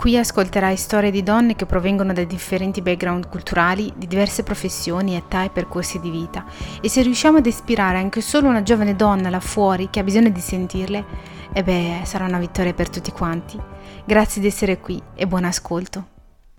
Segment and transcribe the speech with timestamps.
[0.00, 5.44] Qui ascolterai storie di donne che provengono da differenti background culturali, di diverse professioni, età
[5.44, 6.46] e percorsi di vita.
[6.80, 10.30] E se riusciamo ad ispirare anche solo una giovane donna là fuori che ha bisogno
[10.30, 11.04] di sentirle,
[11.52, 13.60] e beh, sarà una vittoria per tutti quanti.
[14.06, 16.06] Grazie di essere qui e buon ascolto.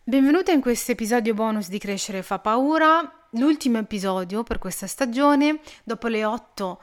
[0.04, 6.08] Benvenuta in questo episodio bonus di Crescere fa paura, l'ultimo episodio per questa stagione, dopo
[6.10, 6.80] le otto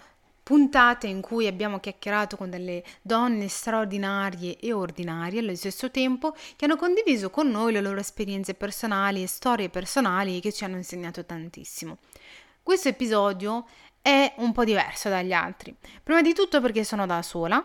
[0.48, 6.64] puntate in cui abbiamo chiacchierato con delle donne straordinarie e ordinarie allo stesso tempo che
[6.64, 11.22] hanno condiviso con noi le loro esperienze personali e storie personali che ci hanno insegnato
[11.26, 11.98] tantissimo.
[12.62, 13.66] Questo episodio
[14.00, 15.76] è un po' diverso dagli altri.
[16.02, 17.62] Prima di tutto perché sono da sola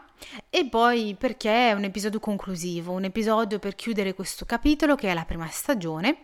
[0.49, 5.13] e poi perché è un episodio conclusivo, un episodio per chiudere questo capitolo che è
[5.13, 6.17] la prima stagione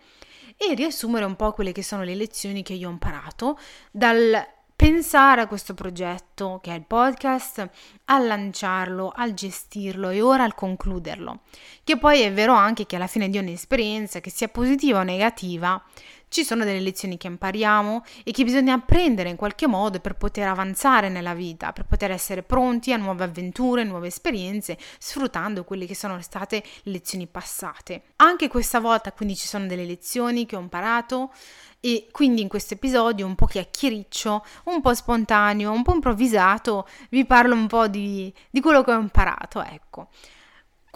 [0.58, 3.58] e riassumere un po' quelle che sono le lezioni che io ho imparato
[3.91, 7.69] dal pensare a questo progetto che è il podcast,
[8.05, 11.41] al lanciarlo, al gestirlo e ora al concluderlo.
[11.83, 15.03] Che poi è vero anche che alla fine di ogni esperienza, che sia positiva o
[15.03, 15.83] negativa,
[16.30, 20.47] ci sono delle lezioni che impariamo e che bisogna apprendere in qualche modo per poter
[20.47, 25.95] avanzare nella vita, per poter essere pronti a nuove avventure, nuove esperienze, sfruttando quelle che
[25.95, 28.03] sono state le lezioni passate.
[28.17, 31.31] Anche questa volta quindi ci sono delle lezioni che ho imparato
[31.80, 37.25] e quindi in questo episodio un po' chiacchiericcio, un po' spontaneo, un po' improvvisato, vi
[37.25, 40.09] parlo un po' di, di quello che ho imparato, ecco.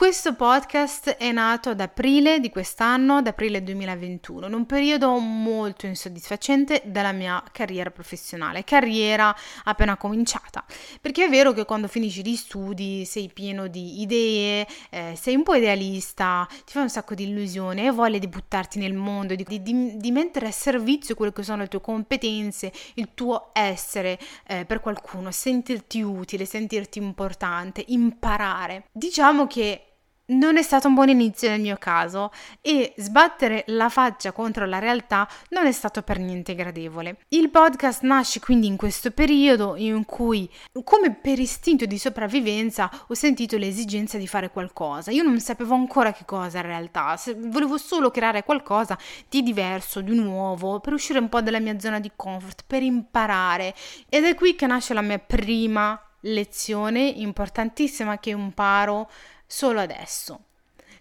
[0.04, 5.86] Questo podcast è nato ad aprile di quest'anno, ad aprile 2021, in un periodo molto
[5.86, 10.66] insoddisfacente della mia carriera professionale, carriera appena cominciata,
[11.00, 15.44] perché è vero che quando finisci gli studi sei pieno di idee, eh, sei un
[15.44, 19.46] po' idealista, ti fai un sacco di illusioni e voglia di buttarti nel mondo, di,
[19.48, 24.66] di, di mettere a servizio quelle che sono le tue competenze, il tuo essere eh,
[24.66, 28.90] per qualcuno, sentirti utile, sentirti importante, imparare.
[28.92, 29.88] Diciamo che
[30.34, 34.80] non è stato un buon inizio nel mio caso e sbattere la faccia contro la
[34.80, 37.18] realtà non è stato per niente gradevole.
[37.30, 40.50] Il podcast nasce quindi in questo periodo in cui,
[40.84, 45.12] come per istinto di sopravvivenza, ho sentito l'esigenza di fare qualcosa.
[45.12, 48.98] Io non sapevo ancora che cosa in realtà, volevo solo creare qualcosa
[49.30, 53.74] di diverso, di nuovo, per uscire un po' dalla mia zona di comfort, per imparare.
[54.10, 59.10] Ed è qui che nasce la mia prima lezione importantissima che imparo
[59.54, 60.46] solo adesso.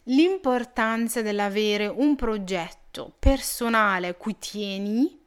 [0.05, 5.21] L'importanza dell'avere un progetto personale a cui tieni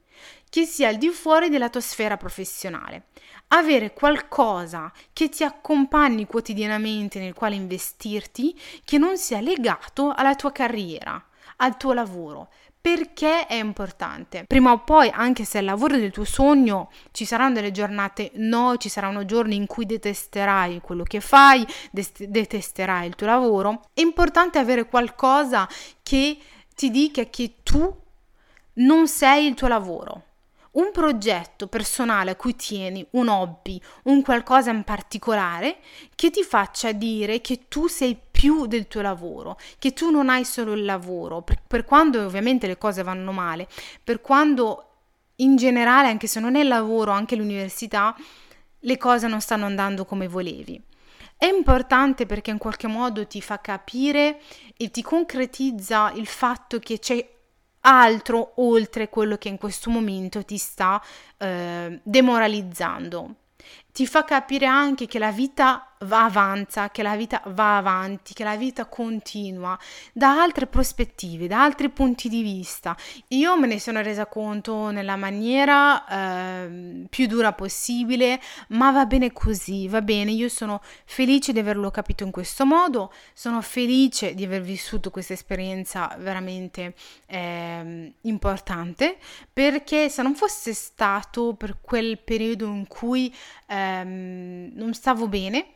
[0.48, 3.08] che sia al di fuori della tua sfera professionale.
[3.48, 10.52] Avere qualcosa che ti accompagni quotidianamente nel quale investirti, che non sia legato alla tua
[10.52, 11.22] carriera,
[11.58, 12.50] al tuo lavoro,
[12.86, 14.44] perché è importante.
[14.46, 18.30] Prima o poi, anche se è il lavoro del tuo sogno, ci saranno delle giornate
[18.36, 23.86] no, ci saranno giorni in cui detesterai quello che fai, detesterai il tuo lavoro.
[23.92, 25.68] È importante avere qualcosa
[26.04, 26.38] che
[26.76, 27.92] ti dica che tu
[28.74, 30.22] non sei il tuo lavoro
[30.76, 35.78] un progetto personale a cui tieni, un hobby, un qualcosa in particolare
[36.16, 40.46] che ti faccia dire che tu sei più del tuo lavoro, che tu non hai
[40.46, 43.68] solo il lavoro, per, per quando ovviamente le cose vanno male,
[44.04, 44.90] per quando
[45.38, 48.16] in generale, anche se non è il lavoro, anche l'università,
[48.78, 50.80] le cose non stanno andando come volevi.
[51.36, 54.40] È importante perché in qualche modo ti fa capire
[54.78, 57.28] e ti concretizza il fatto che c'è
[57.82, 61.02] altro oltre quello che in questo momento ti sta
[61.40, 63.38] eh, demoralizzando.
[63.96, 68.44] Ti fa capire anche che la vita va avanza, che la vita va avanti, che
[68.44, 69.78] la vita continua
[70.12, 72.96] da altre prospettive, da altri punti di vista.
[73.30, 79.32] Io me ne sono resa conto nella maniera eh, più dura possibile, ma va bene
[79.32, 80.32] così, va bene.
[80.32, 85.34] Io sono felice di averlo capito in questo modo, sono felice di aver vissuto questa
[85.34, 86.96] esperienza veramente
[87.28, 89.18] eh, importante,
[89.52, 93.34] perché se non fosse stato per quel periodo in cui
[94.02, 95.75] ehm, non stavo bene,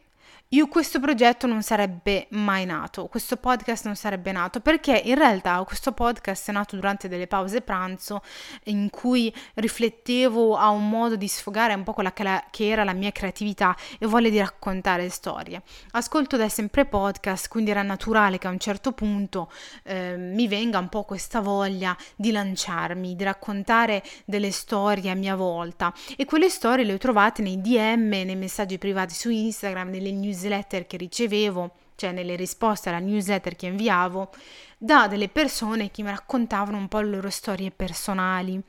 [0.53, 5.63] io questo progetto non sarebbe mai nato, questo podcast non sarebbe nato, perché in realtà
[5.63, 8.23] questo podcast è nato durante delle pause pranzo
[8.63, 12.83] in cui riflettevo a un modo di sfogare un po' quella che, la, che era
[12.83, 15.61] la mia creatività e voglia di raccontare storie.
[15.91, 19.51] Ascolto da sempre podcast, quindi era naturale che a un certo punto
[19.83, 25.35] eh, mi venga un po' questa voglia di lanciarmi, di raccontare delle storie a mia
[25.35, 30.11] volta e quelle storie le ho trovate nei DM, nei messaggi privati su Instagram, nelle
[30.11, 34.29] news newsletter che ricevevo, cioè nelle risposte alla newsletter che inviavo,
[34.77, 38.61] da delle persone che mi raccontavano un po' le loro storie personali.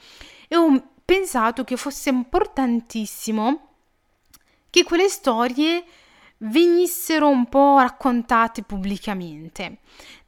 [0.49, 3.69] E ho pensato che fosse importantissimo
[4.69, 5.85] che quelle storie
[6.39, 9.79] venissero un po' raccontate pubblicamente,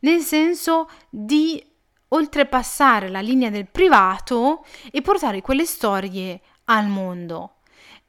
[0.01, 1.65] nel senso di
[2.09, 7.55] oltrepassare la linea del privato e portare quelle storie al mondo.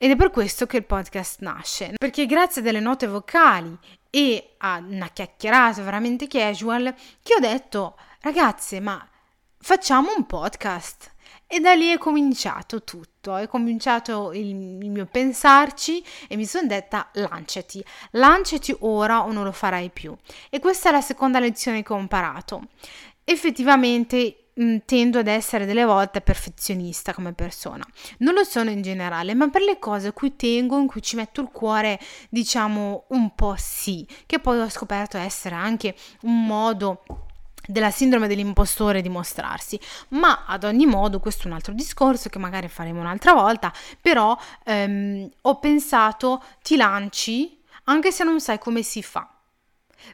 [0.04, 3.74] Ed è per questo che il podcast nasce, perché grazie a delle note vocali
[4.10, 9.08] e a una chiacchierata veramente casual che ho detto, ragazze, ma
[9.60, 11.10] facciamo un podcast.
[11.48, 14.50] E da lì è cominciato tutto, è cominciato il,
[14.84, 20.14] il mio pensarci e mi sono detta lanciati, lanciati ora o non lo farai più.
[20.50, 22.64] E questa è la seconda lezione che ho imparato.
[23.24, 24.43] Effettivamente
[24.86, 27.86] tendo ad essere delle volte perfezionista come persona.
[28.20, 31.16] Non lo sono in generale, ma per le cose a cui tengo, in cui ci
[31.16, 37.04] metto il cuore, diciamo un po' sì, che poi ho scoperto essere anche un modo
[37.66, 39.80] della sindrome dell'impostore di mostrarsi,
[40.10, 43.72] ma ad ogni modo questo è un altro discorso che magari faremo un'altra volta,
[44.02, 49.33] però ehm, ho pensato ti lanci anche se non sai come si fa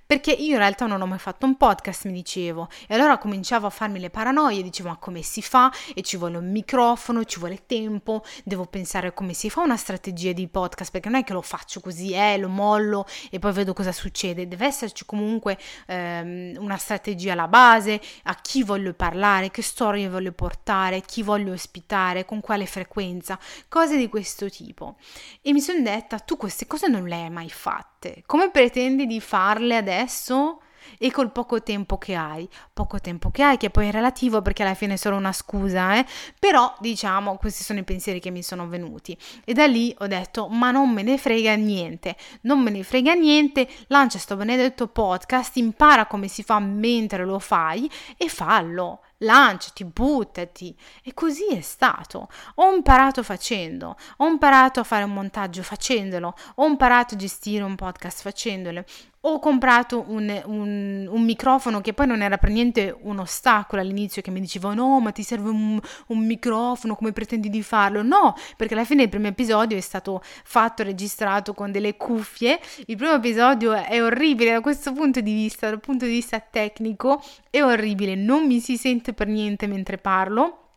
[0.05, 3.67] perché io in realtà non ho mai fatto un podcast, mi dicevo, e allora cominciavo
[3.67, 5.71] a farmi le paranoie, dicevo ma come si fa?
[5.93, 10.31] E ci vuole un microfono, ci vuole tempo, devo pensare come si fa una strategia
[10.31, 13.73] di podcast, perché non è che lo faccio così, eh, lo mollo e poi vedo
[13.73, 15.57] cosa succede, deve esserci comunque
[15.87, 21.53] ehm, una strategia alla base, a chi voglio parlare, che storie voglio portare, chi voglio
[21.53, 23.37] ospitare, con quale frequenza,
[23.67, 24.97] cose di questo tipo.
[25.41, 29.19] E mi sono detta, tu queste cose non le hai mai fatte, come pretendi di
[29.19, 30.61] farle adesso
[30.97, 32.47] e col poco tempo che hai.
[32.73, 35.97] Poco tempo che hai, che poi è relativo perché alla fine è solo una scusa,
[35.97, 36.05] eh?
[36.39, 39.17] Però diciamo, questi sono i pensieri che mi sono venuti.
[39.45, 43.13] E da lì ho detto, ma non me ne frega niente, non me ne frega
[43.13, 49.85] niente, lancia sto benedetto podcast, impara come si fa mentre lo fai e fallo lanciati,
[49.85, 50.77] buttati.
[51.03, 52.29] E così è stato.
[52.55, 57.75] Ho imparato facendo, ho imparato a fare un montaggio facendolo, ho imparato a gestire un
[57.75, 58.83] podcast facendolo,
[59.21, 64.21] ho comprato un, un, un, microfono che poi non era per niente un ostacolo all'inizio
[64.21, 68.01] che mi diceva no ma ti serve un, un, microfono come pretendi di farlo?
[68.01, 72.59] No perché alla fine il primo episodio è stato fatto registrato con delle cuffie.
[72.85, 77.21] Il primo episodio è orribile da questo punto di vista dal punto di vista tecnico
[77.49, 80.68] è orribile non mi si sente per niente mentre parlo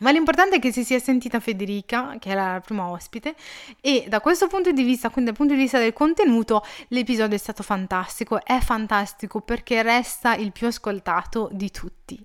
[0.00, 3.34] ma l'importante è che si sia sentita Federica, che era la prima ospite,
[3.80, 7.38] e da questo punto di vista, quindi dal punto di vista del contenuto, l'episodio è
[7.38, 12.22] stato fantastico, è fantastico perché resta il più ascoltato di tutti.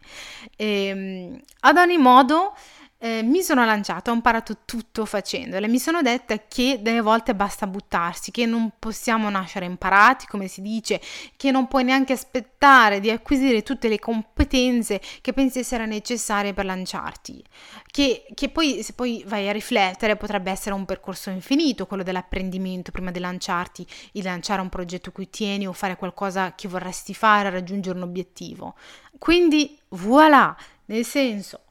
[0.56, 2.54] E, ehm, ad ogni modo,
[2.98, 7.68] eh, mi sono lanciata, ho imparato tutto facendole, mi sono detta che delle volte basta
[7.68, 11.02] buttarsi, che non possiamo nascere imparati, come si dice,
[11.36, 16.66] che non puoi neanche aspettare di acquisire tutte le competenze che pensi essere necessarie per
[16.66, 17.44] lanciarti,
[17.92, 22.92] che, che poi se poi vai a riflettere potrebbe essere un percorso infinito, quello dell'apprendimento
[22.92, 27.50] prima di lanciarti, di lanciare un progetto cui tieni o fare qualcosa che vorresti fare,
[27.50, 28.76] raggiungere un obiettivo.
[29.20, 30.56] Quindi voilà,
[30.86, 31.65] nel senso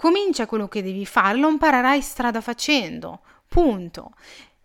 [0.00, 3.20] Comincia quello che devi fare, lo imparerai strada facendo.
[3.46, 4.12] Punto.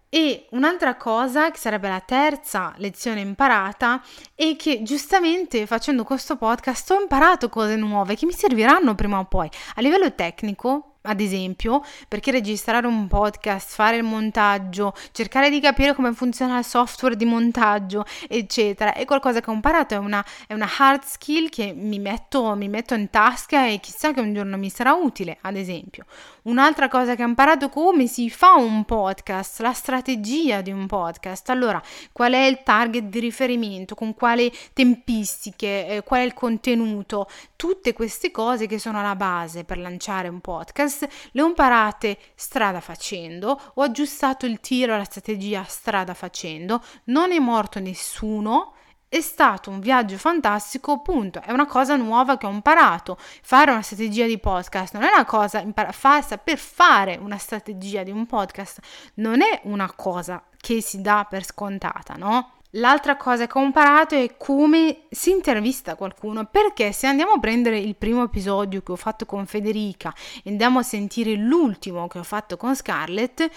[0.08, 4.02] E un'altra cosa, che sarebbe la terza lezione imparata,
[4.34, 9.26] è che giustamente facendo questo podcast ho imparato cose nuove che mi serviranno prima o
[9.26, 9.50] poi.
[9.76, 15.94] A livello tecnico, ad esempio, perché registrare un podcast, fare il montaggio, cercare di capire
[15.94, 20.54] come funziona il software di montaggio, eccetera, è qualcosa che ho imparato, è una, è
[20.54, 24.58] una hard skill che mi metto, mi metto in tasca e chissà che un giorno
[24.58, 26.06] mi sarà utile, ad esempio.
[26.44, 31.50] Un'altra cosa che ho imparato come si fa un podcast, la strategia di un podcast.
[31.50, 31.82] Allora,
[32.12, 37.94] qual è il target di riferimento, con quali tempistiche, eh, qual è il contenuto, tutte
[37.94, 40.95] queste cose che sono la base per lanciare un podcast,
[41.32, 47.40] le ho imparate strada facendo, ho aggiustato il tiro alla strategia strada facendo, non è
[47.40, 48.74] morto nessuno
[49.08, 53.18] è stato un viaggio fantastico, appunto, è una cosa nuova che ho imparato.
[53.18, 58.04] Fare una strategia di podcast non è una cosa, impara- fa, saper fare una strategia
[58.04, 58.80] di un podcast
[59.16, 62.55] non è una cosa che si dà per scontata, no?
[62.78, 67.78] L'altra cosa che ho imparato è come si intervista qualcuno, perché se andiamo a prendere
[67.80, 70.14] il primo episodio che ho fatto con Federica
[70.44, 73.50] e andiamo a sentire l'ultimo che ho fatto con Scarlett,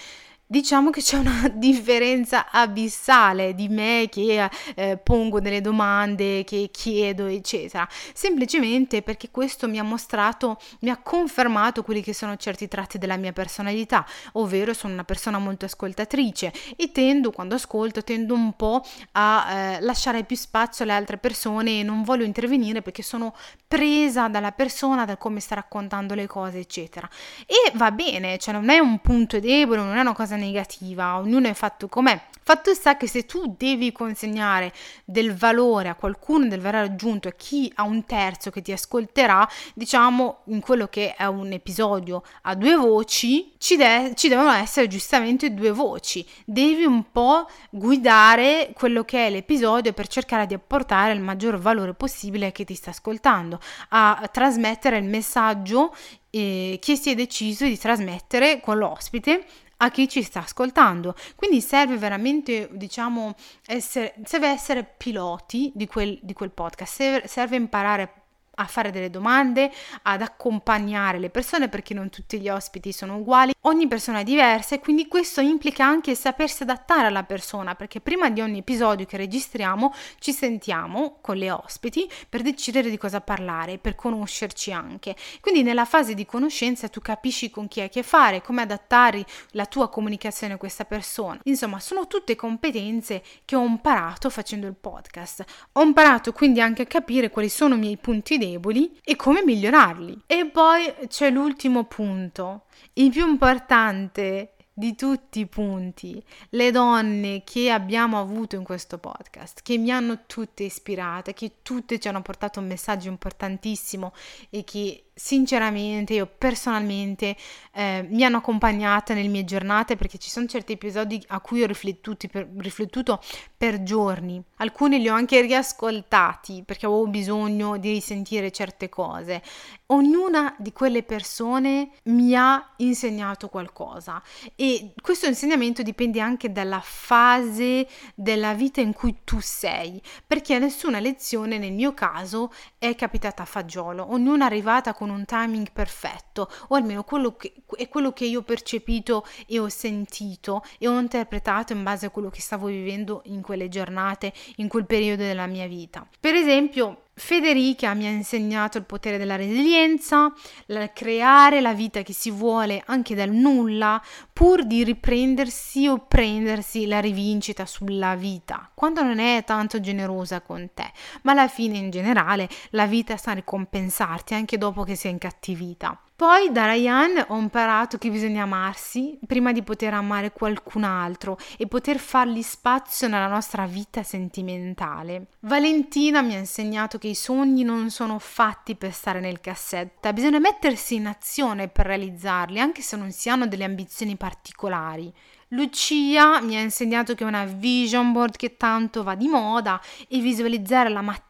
[0.50, 7.26] Diciamo che c'è una differenza abissale di me che eh, pongo delle domande, che chiedo,
[7.26, 7.86] eccetera.
[8.14, 13.18] Semplicemente perché questo mi ha mostrato, mi ha confermato quelli che sono certi tratti della
[13.18, 18.82] mia personalità, ovvero sono una persona molto ascoltatrice e tendo, quando ascolto, tendo un po'
[19.12, 23.34] a eh, lasciare più spazio alle altre persone e non voglio intervenire perché sono
[23.66, 27.06] presa dalla persona, da come sta raccontando le cose, eccetera.
[27.44, 31.48] E va bene, cioè non è un punto debole, non è una cosa negativa, ognuno
[31.48, 32.20] è fatto com'è.
[32.48, 34.72] Fatto sta che se tu devi consegnare
[35.04, 39.46] del valore a qualcuno, del valore aggiunto a chi ha un terzo che ti ascolterà,
[39.74, 44.86] diciamo in quello che è un episodio a due voci, ci, de- ci devono essere
[44.86, 46.26] giustamente due voci.
[46.46, 51.92] Devi un po' guidare quello che è l'episodio per cercare di apportare il maggior valore
[51.92, 55.94] possibile a chi ti sta ascoltando, a trasmettere il messaggio
[56.30, 59.44] eh, che si è deciso di trasmettere con l'ospite
[59.78, 61.14] a chi ci sta ascoltando.
[61.34, 63.34] Quindi serve veramente, diciamo,
[63.66, 68.17] essere, serve essere piloti di quel, di quel podcast, serve, imparare
[68.58, 69.70] a fare delle domande,
[70.02, 74.74] ad accompagnare le persone perché non tutti gli ospiti sono uguali, ogni persona è diversa
[74.74, 79.16] e quindi questo implica anche sapersi adattare alla persona perché prima di ogni episodio che
[79.16, 85.14] registriamo ci sentiamo con le ospiti per decidere di cosa parlare, per conoscerci anche.
[85.40, 89.24] Quindi nella fase di conoscenza tu capisci con chi hai a che fare, come adattare
[89.52, 91.38] la tua comunicazione a questa persona.
[91.44, 95.44] Insomma, sono tutte competenze che ho imparato facendo il podcast.
[95.72, 99.42] Ho imparato quindi anche a capire quali sono i miei punti deboli deboli e come
[99.44, 100.22] migliorarli.
[100.26, 102.64] E poi c'è l'ultimo punto,
[102.94, 109.62] il più importante di tutti i punti, le donne che abbiamo avuto in questo podcast,
[109.62, 114.12] che mi hanno tutte ispirate, che tutte ci hanno portato un messaggio importantissimo
[114.50, 117.36] e che sinceramente io personalmente
[117.72, 121.66] eh, mi hanno accompagnata nelle mie giornate perché ci sono certi episodi a cui ho
[121.66, 123.20] per, riflettuto
[123.56, 124.40] per giorni.
[124.58, 129.42] Alcuni li ho anche riascoltati perché avevo bisogno di risentire certe cose.
[129.86, 134.22] Ognuna di quelle persone mi ha insegnato qualcosa
[134.54, 141.00] e questo insegnamento dipende anche dalla fase della vita in cui tu sei perché nessuna
[141.00, 144.12] lezione nel mio caso è capitata a fagiolo.
[144.12, 148.26] Ognuna è arrivata con con un timing perfetto, o almeno quello che, è quello che
[148.26, 152.66] io ho percepito e ho sentito e ho interpretato in base a quello che stavo
[152.66, 156.06] vivendo in quelle giornate, in quel periodo della mia vita.
[156.20, 160.32] Per esempio, Federica mi ha insegnato il potere della resilienza,
[160.66, 164.00] la creare la vita che si vuole anche dal nulla,
[164.32, 170.70] pur di riprendersi o prendersi la rivincita sulla vita, quando non è tanto generosa con
[170.72, 175.10] te, ma alla fine in generale la vita sta a ricompensarti anche dopo che sei
[175.10, 176.00] incattivita.
[176.18, 181.68] Poi da Ryan ho imparato che bisogna amarsi prima di poter amare qualcun altro e
[181.68, 185.28] poter fargli spazio nella nostra vita sentimentale.
[185.42, 190.40] Valentina mi ha insegnato che i sogni non sono fatti per stare nel cassetto, bisogna
[190.40, 195.14] mettersi in azione per realizzarli, anche se non si hanno delle ambizioni particolari.
[195.50, 200.88] Lucia mi ha insegnato che una vision board che tanto va di moda e visualizzare
[200.88, 201.26] la mattina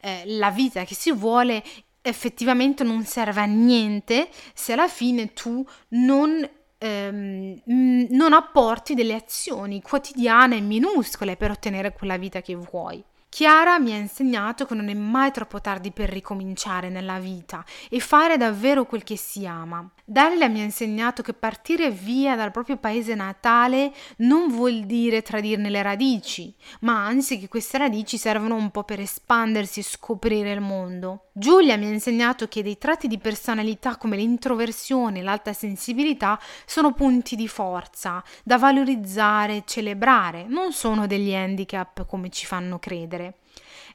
[0.00, 1.64] eh, la vita che si vuole
[2.08, 6.48] effettivamente non serve a niente se alla fine tu non
[6.78, 7.62] ehm,
[8.10, 13.02] non apporti delle azioni quotidiane minuscole per ottenere quella vita che vuoi.
[13.36, 18.00] Chiara mi ha insegnato che non è mai troppo tardi per ricominciare nella vita e
[18.00, 19.86] fare davvero quel che si ama.
[20.06, 25.68] Dalia mi ha insegnato che partire via dal proprio paese natale non vuol dire tradirne
[25.68, 30.62] le radici, ma anzi che queste radici servono un po' per espandersi e scoprire il
[30.62, 31.26] mondo.
[31.32, 36.94] Giulia mi ha insegnato che dei tratti di personalità come l'introversione e l'alta sensibilità sono
[36.94, 43.25] punti di forza da valorizzare e celebrare, non sono degli handicap come ci fanno credere.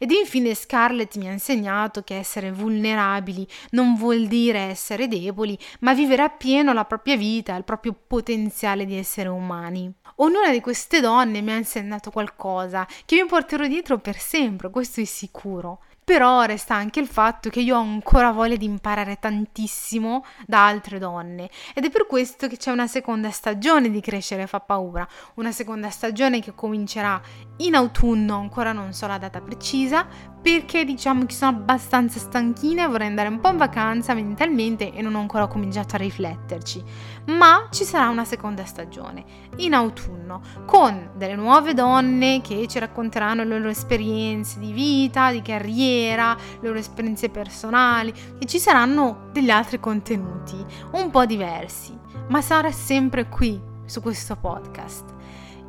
[0.04, 5.94] Ed infine Scarlett mi ha insegnato che essere vulnerabili non vuol dire essere deboli, ma
[5.94, 9.94] vivere appieno la propria vita, il proprio potenziale di essere umani.
[10.16, 15.02] Ognuna di queste donne mi ha insegnato qualcosa che mi porterò dietro per sempre, questo
[15.02, 15.82] è sicuro.
[16.04, 20.98] Però resta anche il fatto che io ho ancora voglia di imparare tantissimo da altre
[20.98, 21.50] donne.
[21.74, 25.90] Ed è per questo che c'è una seconda stagione di Crescere fa paura, una seconda
[25.90, 27.22] stagione che comincerà
[27.58, 30.08] in autunno, ancora non so la data precisa,
[30.42, 35.02] perché diciamo che sono abbastanza stanchina e vorrei andare un po' in vacanza mentalmente e
[35.02, 36.84] non ho ancora cominciato a rifletterci.
[37.28, 39.24] Ma ci sarà una seconda stagione,
[39.58, 45.44] in autunno, con delle nuove donne che ci racconteranno le loro esperienze di vita, di
[45.44, 50.58] carriera, le loro esperienze personali e ci saranno degli altri contenuti
[50.94, 51.96] un po' diversi,
[52.30, 55.20] ma sarà sempre qui su questo podcast.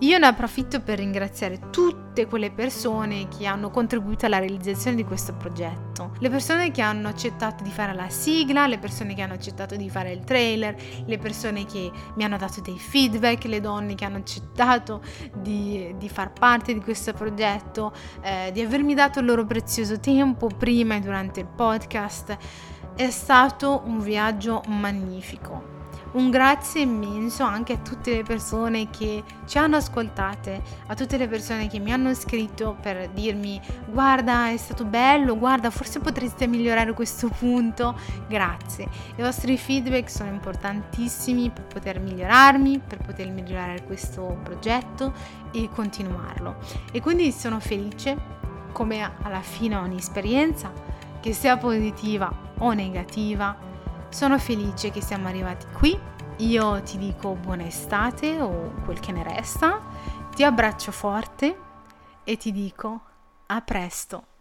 [0.02, 5.32] Io ne approfitto per ringraziare tutte quelle persone che hanno contribuito alla realizzazione di questo
[5.32, 9.76] progetto, le persone che hanno accettato di fare la sigla, le persone che hanno accettato
[9.76, 10.74] di fare il trailer,
[11.06, 15.02] le persone che mi hanno dato dei feedback, le donne che hanno accettato
[15.36, 17.92] di, di far parte di questo progetto,
[18.22, 22.36] eh, di avermi dato il loro prezioso tempo prima e durante il podcast.
[22.96, 25.71] È stato un viaggio magnifico
[26.12, 31.28] un grazie immenso anche a tutte le persone che ci hanno ascoltate, a tutte le
[31.28, 36.92] persone che mi hanno scritto per dirmi guarda è stato bello, guarda forse potreste migliorare
[36.92, 37.98] questo punto.
[38.28, 38.88] Grazie.
[39.16, 45.12] I vostri feedback sono importantissimi per poter migliorarmi, per poter migliorare questo progetto
[45.52, 46.56] e continuarlo.
[46.92, 48.40] E quindi sono felice
[48.72, 50.72] come alla fine ogni esperienza,
[51.20, 53.70] che sia positiva o negativa,
[54.12, 55.98] sono felice che siamo arrivati qui.
[56.38, 59.80] Io ti dico buona estate o quel che ne resta.
[60.34, 61.58] Ti abbraccio forte
[62.22, 63.00] e ti dico
[63.46, 64.26] a presto.